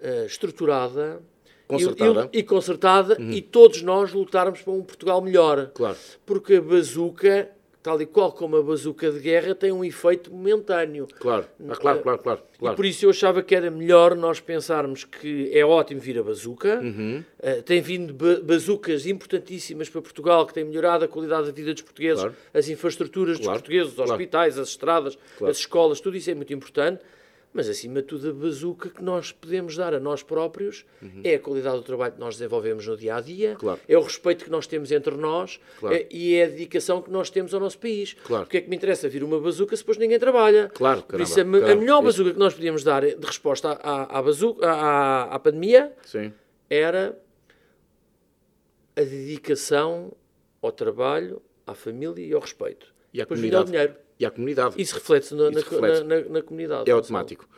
[0.00, 1.22] eh, estruturada
[1.68, 2.30] Concertada.
[2.32, 5.70] E, e concertada e todos nós lutarmos para um Portugal melhor.
[5.74, 5.98] Claro.
[6.24, 7.50] Porque a bazuca,
[7.82, 11.06] tal e qual como a bazuca de guerra, tem um efeito momentâneo.
[11.18, 11.46] Claro.
[11.68, 12.40] Ah, claro, claro, claro.
[12.54, 12.76] E claro.
[12.76, 16.80] por isso eu achava que era melhor nós pensarmos que é ótimo vir a bazuca.
[16.80, 17.22] Uhum.
[17.38, 21.72] Uh, tem vindo ba bazucas importantíssimas para Portugal, que tem melhorado a qualidade da vida
[21.72, 22.36] dos portugueses, Claro.
[22.52, 23.60] as infraestruturas dos Claro.
[23.60, 27.00] portugueses, os hospitais, as estradas, as escolas, tudo isso é muito importante.
[27.58, 30.86] Mas, acima de tudo, a bazuca que nós podemos dar a nós próprios
[31.24, 33.56] é a qualidade do trabalho que nós desenvolvemos no dia a dia, Uhum.
[33.56, 33.80] Claro.
[33.88, 35.96] é o respeito que nós temos entre nós Claro.
[35.96, 38.14] é- e é a dedicação que nós temos ao nosso país.
[38.22, 38.44] Claro.
[38.44, 40.68] Porque é que me interessa vir uma bazuca se depois ninguém trabalha?
[40.72, 41.80] Claro, Por isso, a, caramba, a caramba.
[41.80, 46.32] melhor bazuca que nós podíamos dar de resposta à, à, bazuca, à, à pandemia Sim.
[46.70, 47.18] era
[48.94, 50.12] a dedicação
[50.62, 52.94] ao trabalho, à família e ao respeito.
[53.12, 53.66] E à Depois comunidade.
[53.68, 53.94] dinheiro.
[54.18, 54.74] E à comunidade.
[54.80, 56.04] Isso reflete-se na, reflete-se.
[56.04, 56.88] na- na- na comunidade.
[56.90, 57.48] É não automático.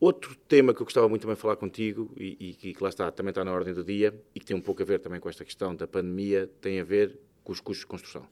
[0.00, 3.10] Outro tema que eu gostava muito também de falar contigo, e, e- que lá está,
[3.12, 5.28] também está na ordem do dia, e que tem um pouco a ver também com
[5.28, 8.26] esta questão da pandemia, tem a ver com os custos de construção.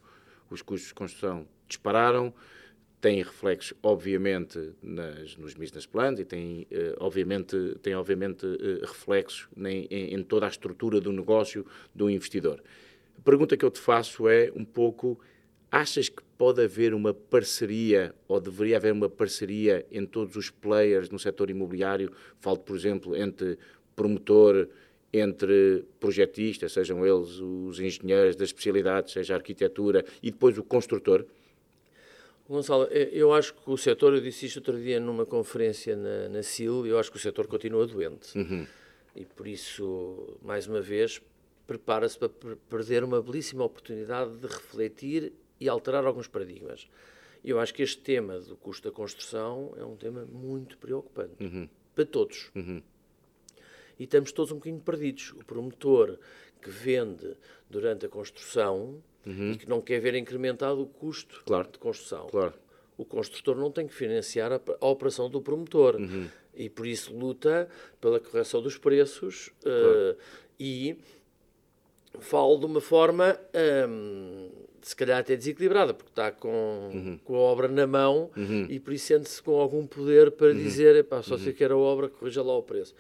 [0.51, 2.35] Os custos de construção dispararam,
[3.01, 9.49] têm reflexos, obviamente, nas, nos business plans e têm, eh, obviamente, têm, obviamente eh, reflexos
[9.57, 12.61] em- em toda a estrutura do negócio do investidor.
[13.17, 15.19] A pergunta que eu te faço é um pouco
[15.71, 21.11] Achas que pode haver uma parceria, ou deveria haver uma parceria entre todos os players
[21.11, 22.11] no setor imobiliário?
[22.41, 23.57] Falo, por exemplo, entre
[23.95, 24.69] promotor,
[25.13, 31.25] entre projetistas, sejam eles os engenheiros das especialidades, seja a arquitetura, e depois o construtor?
[32.49, 36.29] Gonçalo, eh, eu acho que o setor, eu disse isto outro dia numa conferência na,
[36.29, 38.37] na CIL, eu acho que o setor continua doente.
[39.15, 41.21] E por isso, mais uma vez,
[41.65, 46.89] prepara-se para per- perder uma belíssima oportunidade de refletir e alterar alguns paradigmas.
[47.45, 52.05] Eu acho que este tema do custo da construção é um tema muito preocupante para
[52.07, 52.51] todos.
[53.99, 55.33] E estamos todos um bocadinho perdidos.
[55.33, 56.19] O promotor
[56.61, 57.37] que vende
[57.69, 61.69] durante a construção e que não quer ver incrementado o custo Claro.
[61.71, 62.27] de construção.
[62.29, 62.55] Claro.
[62.97, 65.97] O construtor não tem que financiar a, a operação do promotor
[66.55, 67.69] e por isso luta
[68.01, 70.17] pela correção dos preços eh,
[70.59, 70.99] e
[72.19, 73.39] falo de uma forma
[73.89, 74.51] hum,
[74.83, 78.31] se calhar até desequilibrada, porque está com, com a obra na mão
[78.69, 81.79] e por isso sente-se com algum poder para dizer, "Epá, só sei que era a
[81.79, 82.95] obra, corrija lá o preço.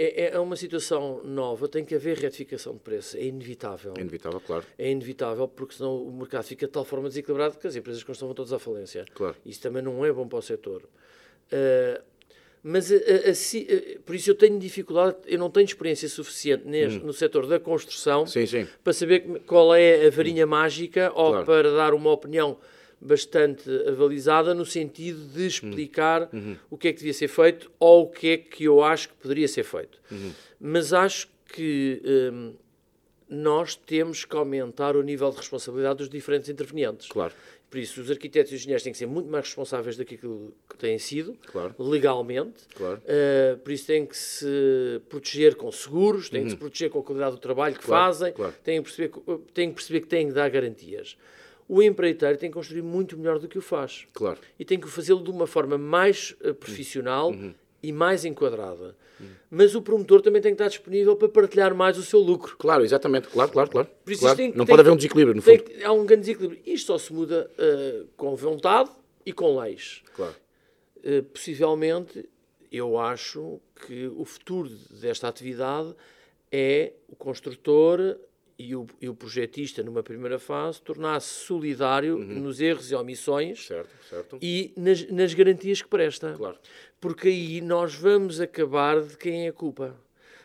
[0.00, 3.94] É, é uma situação nova, tem que haver retificação de preço, é inevitável.
[3.96, 4.64] É inevitável, claro.
[4.78, 8.32] É inevitável, porque senão o mercado fica de tal forma desequilibrado que as empresas vão
[8.32, 9.04] todas à falência.
[9.12, 9.34] Claro.
[9.44, 10.84] Isso também não é bom para o setor.
[11.52, 12.00] Uh,
[12.62, 16.66] mas, a- a- assim, uh, por isso eu tenho dificuldade, eu não tenho experiência suficiente
[16.66, 18.26] neste, no setor da construção Hum.
[18.26, 18.66] Sim, sim.
[18.82, 21.46] para saber qual é a varinha mágica ou Claro.
[21.46, 22.58] para dar uma opinião
[23.00, 26.56] bastante avalizada no sentido de explicar Uhum.
[26.68, 29.14] o que é que devia ser feito ou o que é que eu acho que
[29.14, 30.00] poderia ser feito.
[30.10, 30.32] Uhum.
[30.60, 32.54] Mas acho que hum,
[33.28, 37.06] nós temos que aumentar o nível de responsabilidade dos diferentes intervenientes.
[37.08, 37.32] Claro.
[37.70, 40.76] Por isso, os arquitetos e os engenheiros têm que ser muito mais responsáveis daquilo que
[40.78, 41.74] têm sido, Claro.
[41.78, 42.62] legalmente.
[42.74, 43.00] Claro.
[43.04, 47.02] Uh, por isso, têm que se proteger com seguros, têm que se proteger com a
[47.02, 47.86] qualidade do trabalho que Uhum.
[47.88, 51.16] Claro, fazem, têm, que perceber, que- têm que perceber que têm que dar garantias.
[51.68, 54.06] O empreiteiro tem que construir muito melhor do que o faz.
[54.58, 57.52] E tem que fazê-lo de uma forma mais uh, profissional Uhum.
[57.82, 58.96] e mais enquadrada.
[59.50, 62.56] Mas o promotor também tem que estar disponível para partilhar mais o seu lucro.
[62.58, 63.28] Claro, exatamente.
[63.28, 63.88] Claro, claro, claro.
[64.04, 64.36] Por isso Claro.
[64.36, 65.70] tem- Não tem- pode haver um desequilíbrio, no Tem fundo.
[65.70, 66.60] que- há um grande desequilíbrio.
[66.66, 68.90] Isto só se muda uh, com vontade
[69.26, 70.02] e com leis.
[70.14, 70.34] Claro.
[70.98, 72.28] Uh, possivelmente,
[72.70, 75.94] eu acho que o futuro desta atividade
[76.52, 78.16] é o construtor
[78.58, 82.40] e o, e o projetista, numa primeira fase, tornar-se solidário uhum.
[82.40, 84.38] nos erros e omissões certo, certo.
[84.42, 86.34] e nas, nas garantias que presta.
[86.36, 86.58] Claro.
[87.00, 89.94] Porque aí nós vamos acabar de quem é a culpa.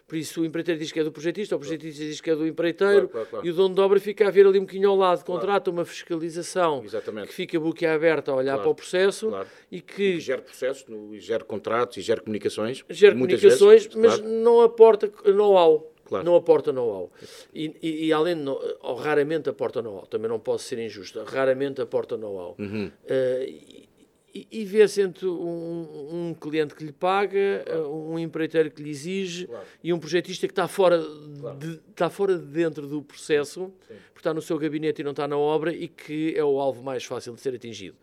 [0.05, 2.45] Por isso o empreiteiro diz que é do projetista, o projetista diz que é do
[2.45, 4.95] empreiteiro, Claro, claro, e o dono de obra fica a ver ali um bocadinho ao
[4.95, 7.29] lado, contrata uma fiscalização Exatamente.
[7.29, 9.31] que fica boquiaberta a olhar para o processo
[9.71, 12.83] e E que que gera processos, e gera contratos e gera comunicações.
[12.89, 15.92] gera comunicações, vezes, mas não aporta know-how.
[16.13, 16.25] Claro.
[16.25, 17.11] Não aporta know-how.
[17.53, 21.23] E, e- e além de, no- ou raramente aporta know-how, também não posso ser injusto,
[21.23, 22.55] raramente aporta know-how.
[22.59, 22.91] Uhum.
[23.07, 23.49] Eh,
[24.35, 28.89] e, e- vê-se entre um, um cliente que lhe paga, eh, um empreiteiro que lhe
[28.89, 29.65] exige Claro.
[29.83, 34.33] e um projetista que está fora, de, está fora de dentro do processo, porque está
[34.33, 37.33] no seu gabinete e não está na obra e que é o alvo mais fácil
[37.35, 37.95] de ser atingido.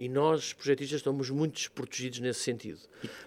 [0.00, 2.80] E nós, projetistas, estamos muito desprotegidos nesse sentido.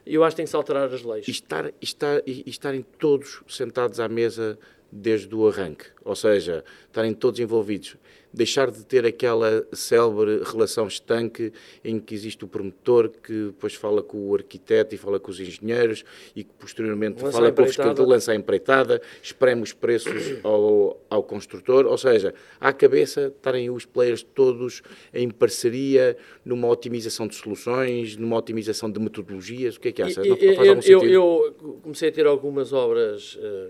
[0.04, 1.28] Eu acho que tem que se alterar as leis.
[1.28, 4.58] E, estar, estar, e estarem todos sentados à mesa
[4.94, 7.98] desde o arranque, ou seja, estarem todos envolvidos.
[8.36, 11.54] Deixar de ter aquela célebre relação estanque
[11.84, 15.40] em que existe o promotor que depois fala com o arquiteto e fala com os
[15.40, 16.04] engenheiros
[16.36, 21.00] e que posteriormente Lança fala com o fiscal, lança a empreitada, espreme os preços ao,
[21.12, 24.82] ao construtor, ou seja, à cabeça estarem os players todos
[25.14, 30.26] em parceria numa otimização de soluções, numa otimização de metodologias, o que é que achas?
[30.26, 31.06] E- Não eu, sentido?
[31.06, 33.68] eu comecei a ter algumas obras eh,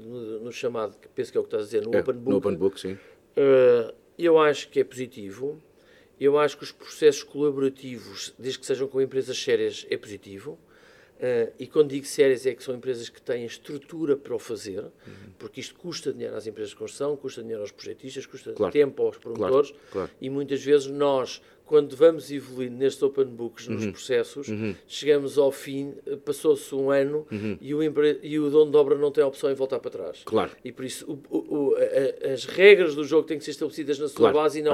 [0.00, 2.14] no, no chamado, que penso que é o que estás a dizer, no É, Open
[2.14, 2.30] Book.
[2.30, 2.98] No Open Book, sim.
[3.36, 5.60] Eh, eu acho que é positivo.
[6.20, 10.58] Eu acho que os processos colaborativos, desde que sejam com empresas sérias, é positivo.
[11.18, 14.84] Eh, e quando digo sérias, é que são empresas que têm estrutura para o fazer,
[15.38, 18.72] porque isto custa dinheiro às empresas de construção, custa dinheiro aos projetistas, custa Claro.
[18.72, 19.72] tempo aos promotores.
[19.90, 20.10] claro.
[20.20, 23.92] E muitas vezes nós, quando vamos evoluindo nestes open books, nos Uhum.
[23.92, 24.48] processos,
[24.88, 27.24] chegamos ao fim, eh, passou-se um ano
[27.60, 27.80] e, o
[28.24, 30.22] e o dono de obra não tem a opção em voltar para trás.
[30.24, 30.50] Claro.
[30.64, 34.08] E por isso o- o- a- as regras do jogo têm que ser estabelecidas na
[34.08, 34.72] sua Claro, base e não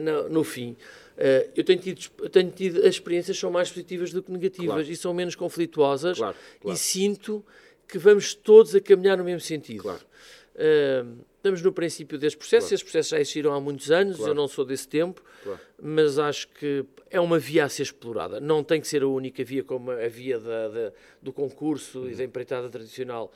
[0.00, 0.76] na- no fim.
[1.16, 4.90] Eh, eu tenho tido, tenho tido as experiências são mais positivas do que negativas Claro.
[4.90, 6.34] e são menos conflituosas Claro,
[6.66, 7.44] e sinto
[7.86, 9.82] que vamos todos a caminhar no mesmo sentido.
[9.84, 10.00] Claro.
[10.56, 11.04] Eh,
[11.42, 14.30] estamos no princípio deste processo, esses processos já existiram há muitos anos, Claro.
[14.30, 15.58] eu não sou desse tempo, Claro.
[15.82, 18.38] mas acho que é uma via a ser explorada.
[18.38, 22.10] Não tem que ser a única via como a via da- da- do concurso Uhum.
[22.10, 23.32] e da empreitada tradicional.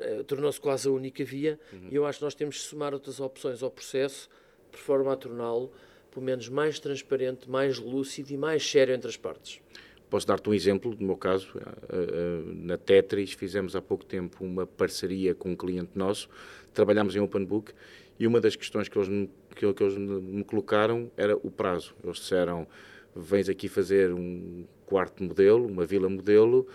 [0.00, 1.88] Eh, Tornou-se quase a única via Uhum.
[1.90, 4.30] e eu acho que nós temos de somar outras opções ao processo
[4.72, 5.70] por forma a torná-lo,
[6.10, 9.60] pelo menos, mais transparente, mais lúcido e mais sério entre as partes.
[10.08, 14.44] Posso dar-te um exemplo, no meu caso, eh, eh, na Tetris fizemos há pouco tempo
[14.44, 16.28] uma parceria com um cliente nosso,
[16.74, 17.72] trabalhámos em Open Book
[18.18, 21.94] e uma das questões que eles me, que, que eles me colocaram era o prazo.
[22.02, 22.66] Eles disseram,
[23.14, 26.66] vens aqui fazer um quarto modelo, uma vila modelo,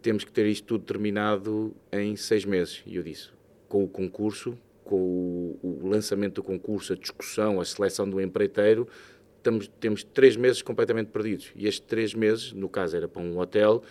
[0.00, 2.82] temos que ter isto tudo terminado em seis meses.
[2.86, 3.30] E eu disse,
[3.68, 8.88] com o concurso, com o, o lançamento do concurso, a discussão, a seleção do empreiteiro,
[9.36, 11.52] estamos, temos três meses completamente perdidos.
[11.54, 13.82] E estes três meses, no caso era para um hotel,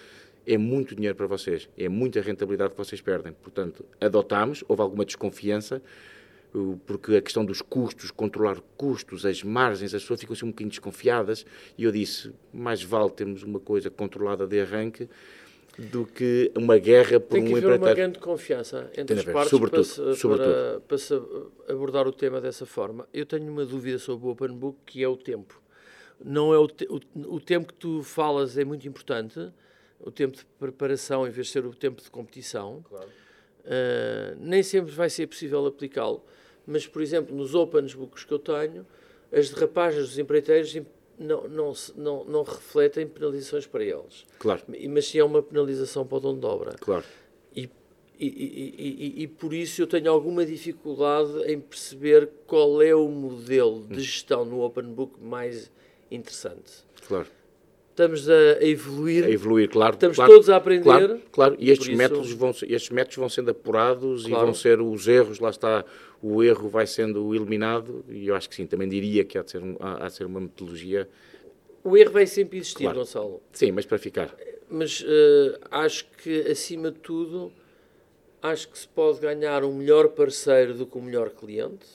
[0.53, 3.33] é muito dinheiro para vocês, é muita rentabilidade que vocês perdem.
[3.33, 5.81] Portanto, adotámos, houve alguma desconfiança,
[6.87, 10.71] porque a questão dos custos, controlar custos, as margens, as pessoas ficam assim um bocadinho
[10.71, 11.45] desconfiadas,
[11.77, 15.07] e eu disse, mais vale termos uma coisa controlada de arranque
[15.77, 17.95] do que uma guerra por Tem que um haver uma empreiteiro.
[18.11, 20.51] grande confiança entre as partes sobretudo, para, se, sobretudo.
[20.51, 21.13] para- para se
[21.69, 23.07] abordar o tema dessa forma.
[23.13, 25.61] Eu tenho uma dúvida sobre o Open Book, que é o tempo.
[26.21, 26.99] Não é o, te- o,
[27.35, 29.39] o tempo que tu falas é muito importante,
[29.99, 32.83] o tempo de preparação em vez de ser o tempo de competição.
[32.91, 36.23] Uh, nem sempre vai ser possível aplicá-lo.
[36.65, 38.85] Mas, por exemplo, nos Open Books que eu tenho,
[39.31, 40.75] as derrapagens dos empreiteiros
[41.17, 44.25] não, não, não, não refletem penalizações para eles.
[44.39, 46.75] Claro, Mas sim é uma penalização para o dono de obra.
[46.79, 47.05] claro.
[47.55, 47.69] E,
[48.19, 53.07] e, e, e, e por isso eu tenho alguma dificuldade em perceber qual é o
[53.07, 55.71] modelo de gestão no Open Book mais
[56.11, 56.83] interessante.
[57.07, 57.27] Claro.
[57.99, 59.95] Estamos a evoluir, A evoluir, claro.
[59.95, 60.83] estamos claro, todos a aprender.
[60.83, 61.55] Claro, claro.
[61.59, 64.45] E estes métodos, vão, estes métodos vão sendo apurados e Claro.
[64.45, 65.83] vão ser os erros, lá está,
[66.23, 69.51] o erro vai sendo eliminado e eu acho que sim, também diria que há de
[69.51, 71.09] ser, um, há, há de ser uma metodologia,
[71.83, 72.99] O erro vai sempre existir, Claro.
[72.99, 73.41] Gonçalo.
[73.51, 74.33] sim, mas para ficar.
[74.69, 77.51] Mas eh, acho que, acima de tudo,
[78.41, 81.85] acho que se pode ganhar um melhor parceiro do que um melhor cliente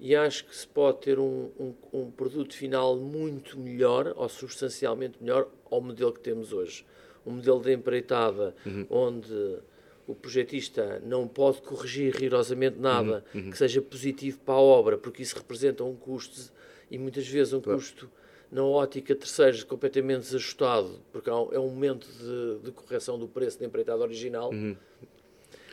[0.00, 5.18] e acho que se pode ter um, um, um produto final muito melhor ou substancialmente
[5.20, 6.86] melhor ao modelo que temos hoje.
[7.24, 8.54] Um modelo de empreitada
[8.88, 9.58] onde
[10.06, 15.36] o projetista não pode corrigir rigorosamente nada que seja positivo para a obra, porque isso
[15.36, 16.50] representa um custo
[16.90, 18.10] e muitas vezes um custo
[18.50, 23.60] na ótica de terceiros completamente desajustado, porque é um momento de, de correção do preço
[23.60, 24.50] da empreitada original,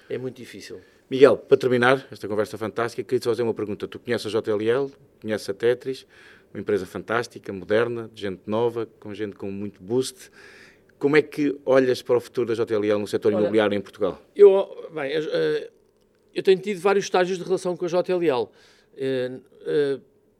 [0.10, 0.82] é muito difícil.
[1.10, 3.88] Miguel, para terminar esta conversa fantástica, queria te fazer uma pergunta.
[3.88, 4.92] Tu conheces a JLL,
[5.22, 6.06] conheces a Tetris,
[6.54, 10.30] uma empresa fantástica, moderna, de gente nova, com gente com muito boost.
[11.00, 14.22] Como é que olhas para o futuro da JLL no setor Olha, imobiliário em Portugal?
[14.36, 15.70] Eu, bem, eh,
[16.36, 18.52] eu tenho tido vários estágios de relação com a JLL.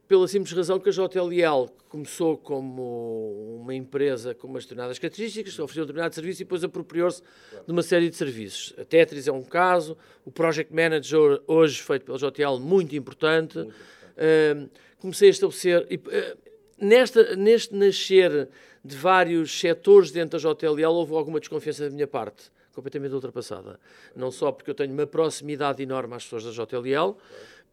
[0.08, 5.84] Pela simples razão que a JLL começou como uma empresa com umas determinadas características, ofereceu
[5.84, 7.22] um determinado serviço e depois apropriou-se
[7.66, 8.74] de uma série de serviços.
[8.78, 13.58] A Tetris é um caso, o Project Manager, hoje feito pela JLL, muito importante.
[13.58, 13.88] Muito importante.
[14.18, 15.82] Uh, comecei a estabelecer.
[15.82, 16.38] Uh,
[16.80, 18.48] nesta, neste nascer
[18.84, 23.78] de vários setores dentro da JLL, houve alguma desconfiança da minha parte, completamente ultrapassada.
[24.16, 27.18] Não só porque eu tenho uma proximidade enorme às pessoas da JLL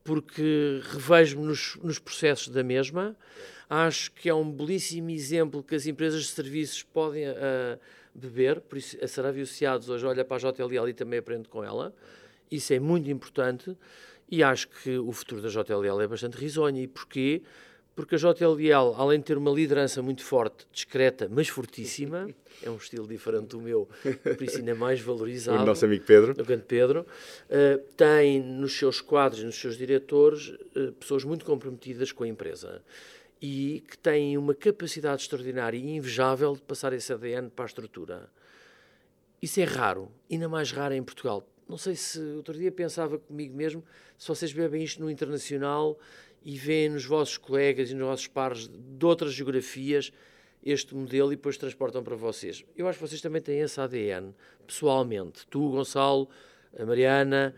[0.04, 3.16] porque revejo-me nos, nos, processos da mesma.
[3.68, 7.80] Acho que é um belíssimo exemplo que as empresas de serviços podem uh,
[8.14, 11.64] beber, por isso a Saravia Associados hoje olha para a JLL e também aprende com
[11.64, 11.94] ela.
[12.50, 13.76] Isso é muito importante
[14.30, 16.78] e acho que o futuro da JLL é bastante risonho.
[16.78, 17.42] E porquê?
[17.94, 22.28] Porque a JLL, além de ter uma liderança muito forte, discreta, mas fortíssima,
[22.62, 23.88] é um estilo diferente do meu,
[24.22, 25.62] por isso ainda mais valorizado.
[25.62, 26.32] O nosso amigo Pedro.
[26.32, 27.06] O grande Pedro.
[27.48, 32.82] Uh, tem nos seus quadros, nos seus diretores, uh, pessoas muito comprometidas com a empresa
[33.40, 38.30] e que têm uma capacidade extraordinária e invejável de passar esse ADN para a estrutura.
[39.40, 41.46] Isso é raro, ainda mais raro em Portugal.
[41.68, 43.84] Não sei se outro dia pensava comigo mesmo,
[44.18, 45.98] se vocês bebem isto no internacional
[46.44, 50.12] e veem nos vossos colegas e nos vossos pares de outras geografias
[50.62, 52.64] este modelo e depois transportam para vocês.
[52.76, 54.34] Eu acho que vocês também têm esse ADN,
[54.66, 55.46] pessoalmente.
[55.48, 56.28] Tu, Gonçalo,
[56.78, 57.54] a Mariana,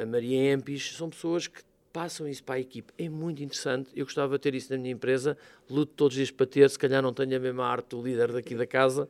[0.00, 2.92] a Maria Empis, são pessoas que passam isso para a equipe.
[2.98, 3.90] É muito interessante.
[3.94, 5.36] Eu gostava de ter isso na minha empresa.
[5.68, 6.68] Luto todos os dias para ter.
[6.68, 9.08] Se calhar não tenho a mesma arte do líder daqui da casa,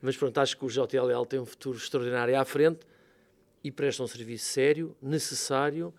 [0.00, 2.80] mas pronto, acho que o JLL tem um futuro extraordinário à frente
[3.62, 5.94] e presta um serviço sério, necessário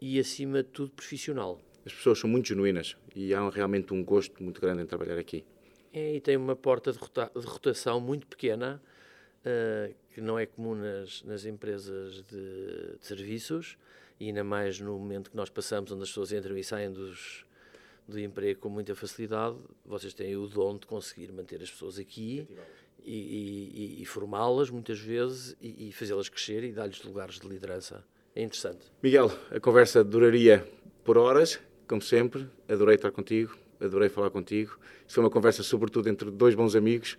[0.00, 1.60] e, acima de tudo, profissional.
[1.84, 5.44] As pessoas são muito genuínas e há realmente um gosto muito grande em trabalhar aqui.
[5.92, 8.80] É, e tem uma porta de, rota de rotação muito pequena,
[9.40, 13.76] uh, que não é comum nas, nas empresas de, de, serviços,
[14.18, 17.44] e ainda mais no momento que nós passamos, onde as pessoas entram e saem dos,
[18.06, 19.56] do emprego com muita facilidade.
[19.84, 22.46] Vocês têm o dom de conseguir manter as pessoas aqui
[23.02, 28.04] e, e, e formá-las muitas vezes e, e fazê-las crescer e dar-lhes lugares de liderança
[28.34, 28.86] é interessante.
[29.02, 30.66] Miguel, a conversa duraria
[31.04, 32.46] por horas, como sempre.
[32.68, 34.78] Adorei estar contigo, adorei falar contigo.
[35.00, 37.18] Isto foi uma conversa, sobretudo, entre dois bons amigos.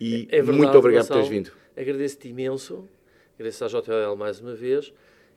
[0.00, 1.56] E é, é verdade, muito obrigado Gonçalo, por teres vindo.
[1.76, 2.88] Agradeço-te imenso,
[3.34, 4.92] agradeço à JL mais uma vez.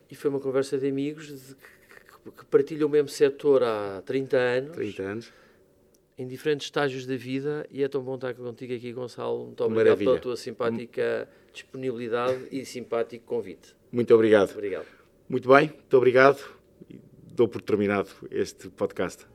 [0.09, 4.37] E foi uma conversa de amigos de, que, que partilham o mesmo setor há 30
[4.37, 4.75] anos.
[4.75, 5.33] 30 anos
[6.17, 9.45] em diferentes estágios da vida e é tão bom estar contigo aqui, Gonçalo.
[9.47, 10.11] Muito obrigado Maravilha.
[10.11, 13.75] pela tua simpática disponibilidade e simpático convite.
[13.93, 14.51] Muito obrigado.
[14.51, 14.87] Obrigado.
[15.29, 16.39] Muito bem, muito obrigado.
[17.35, 19.25] Dou por terminado este podcast.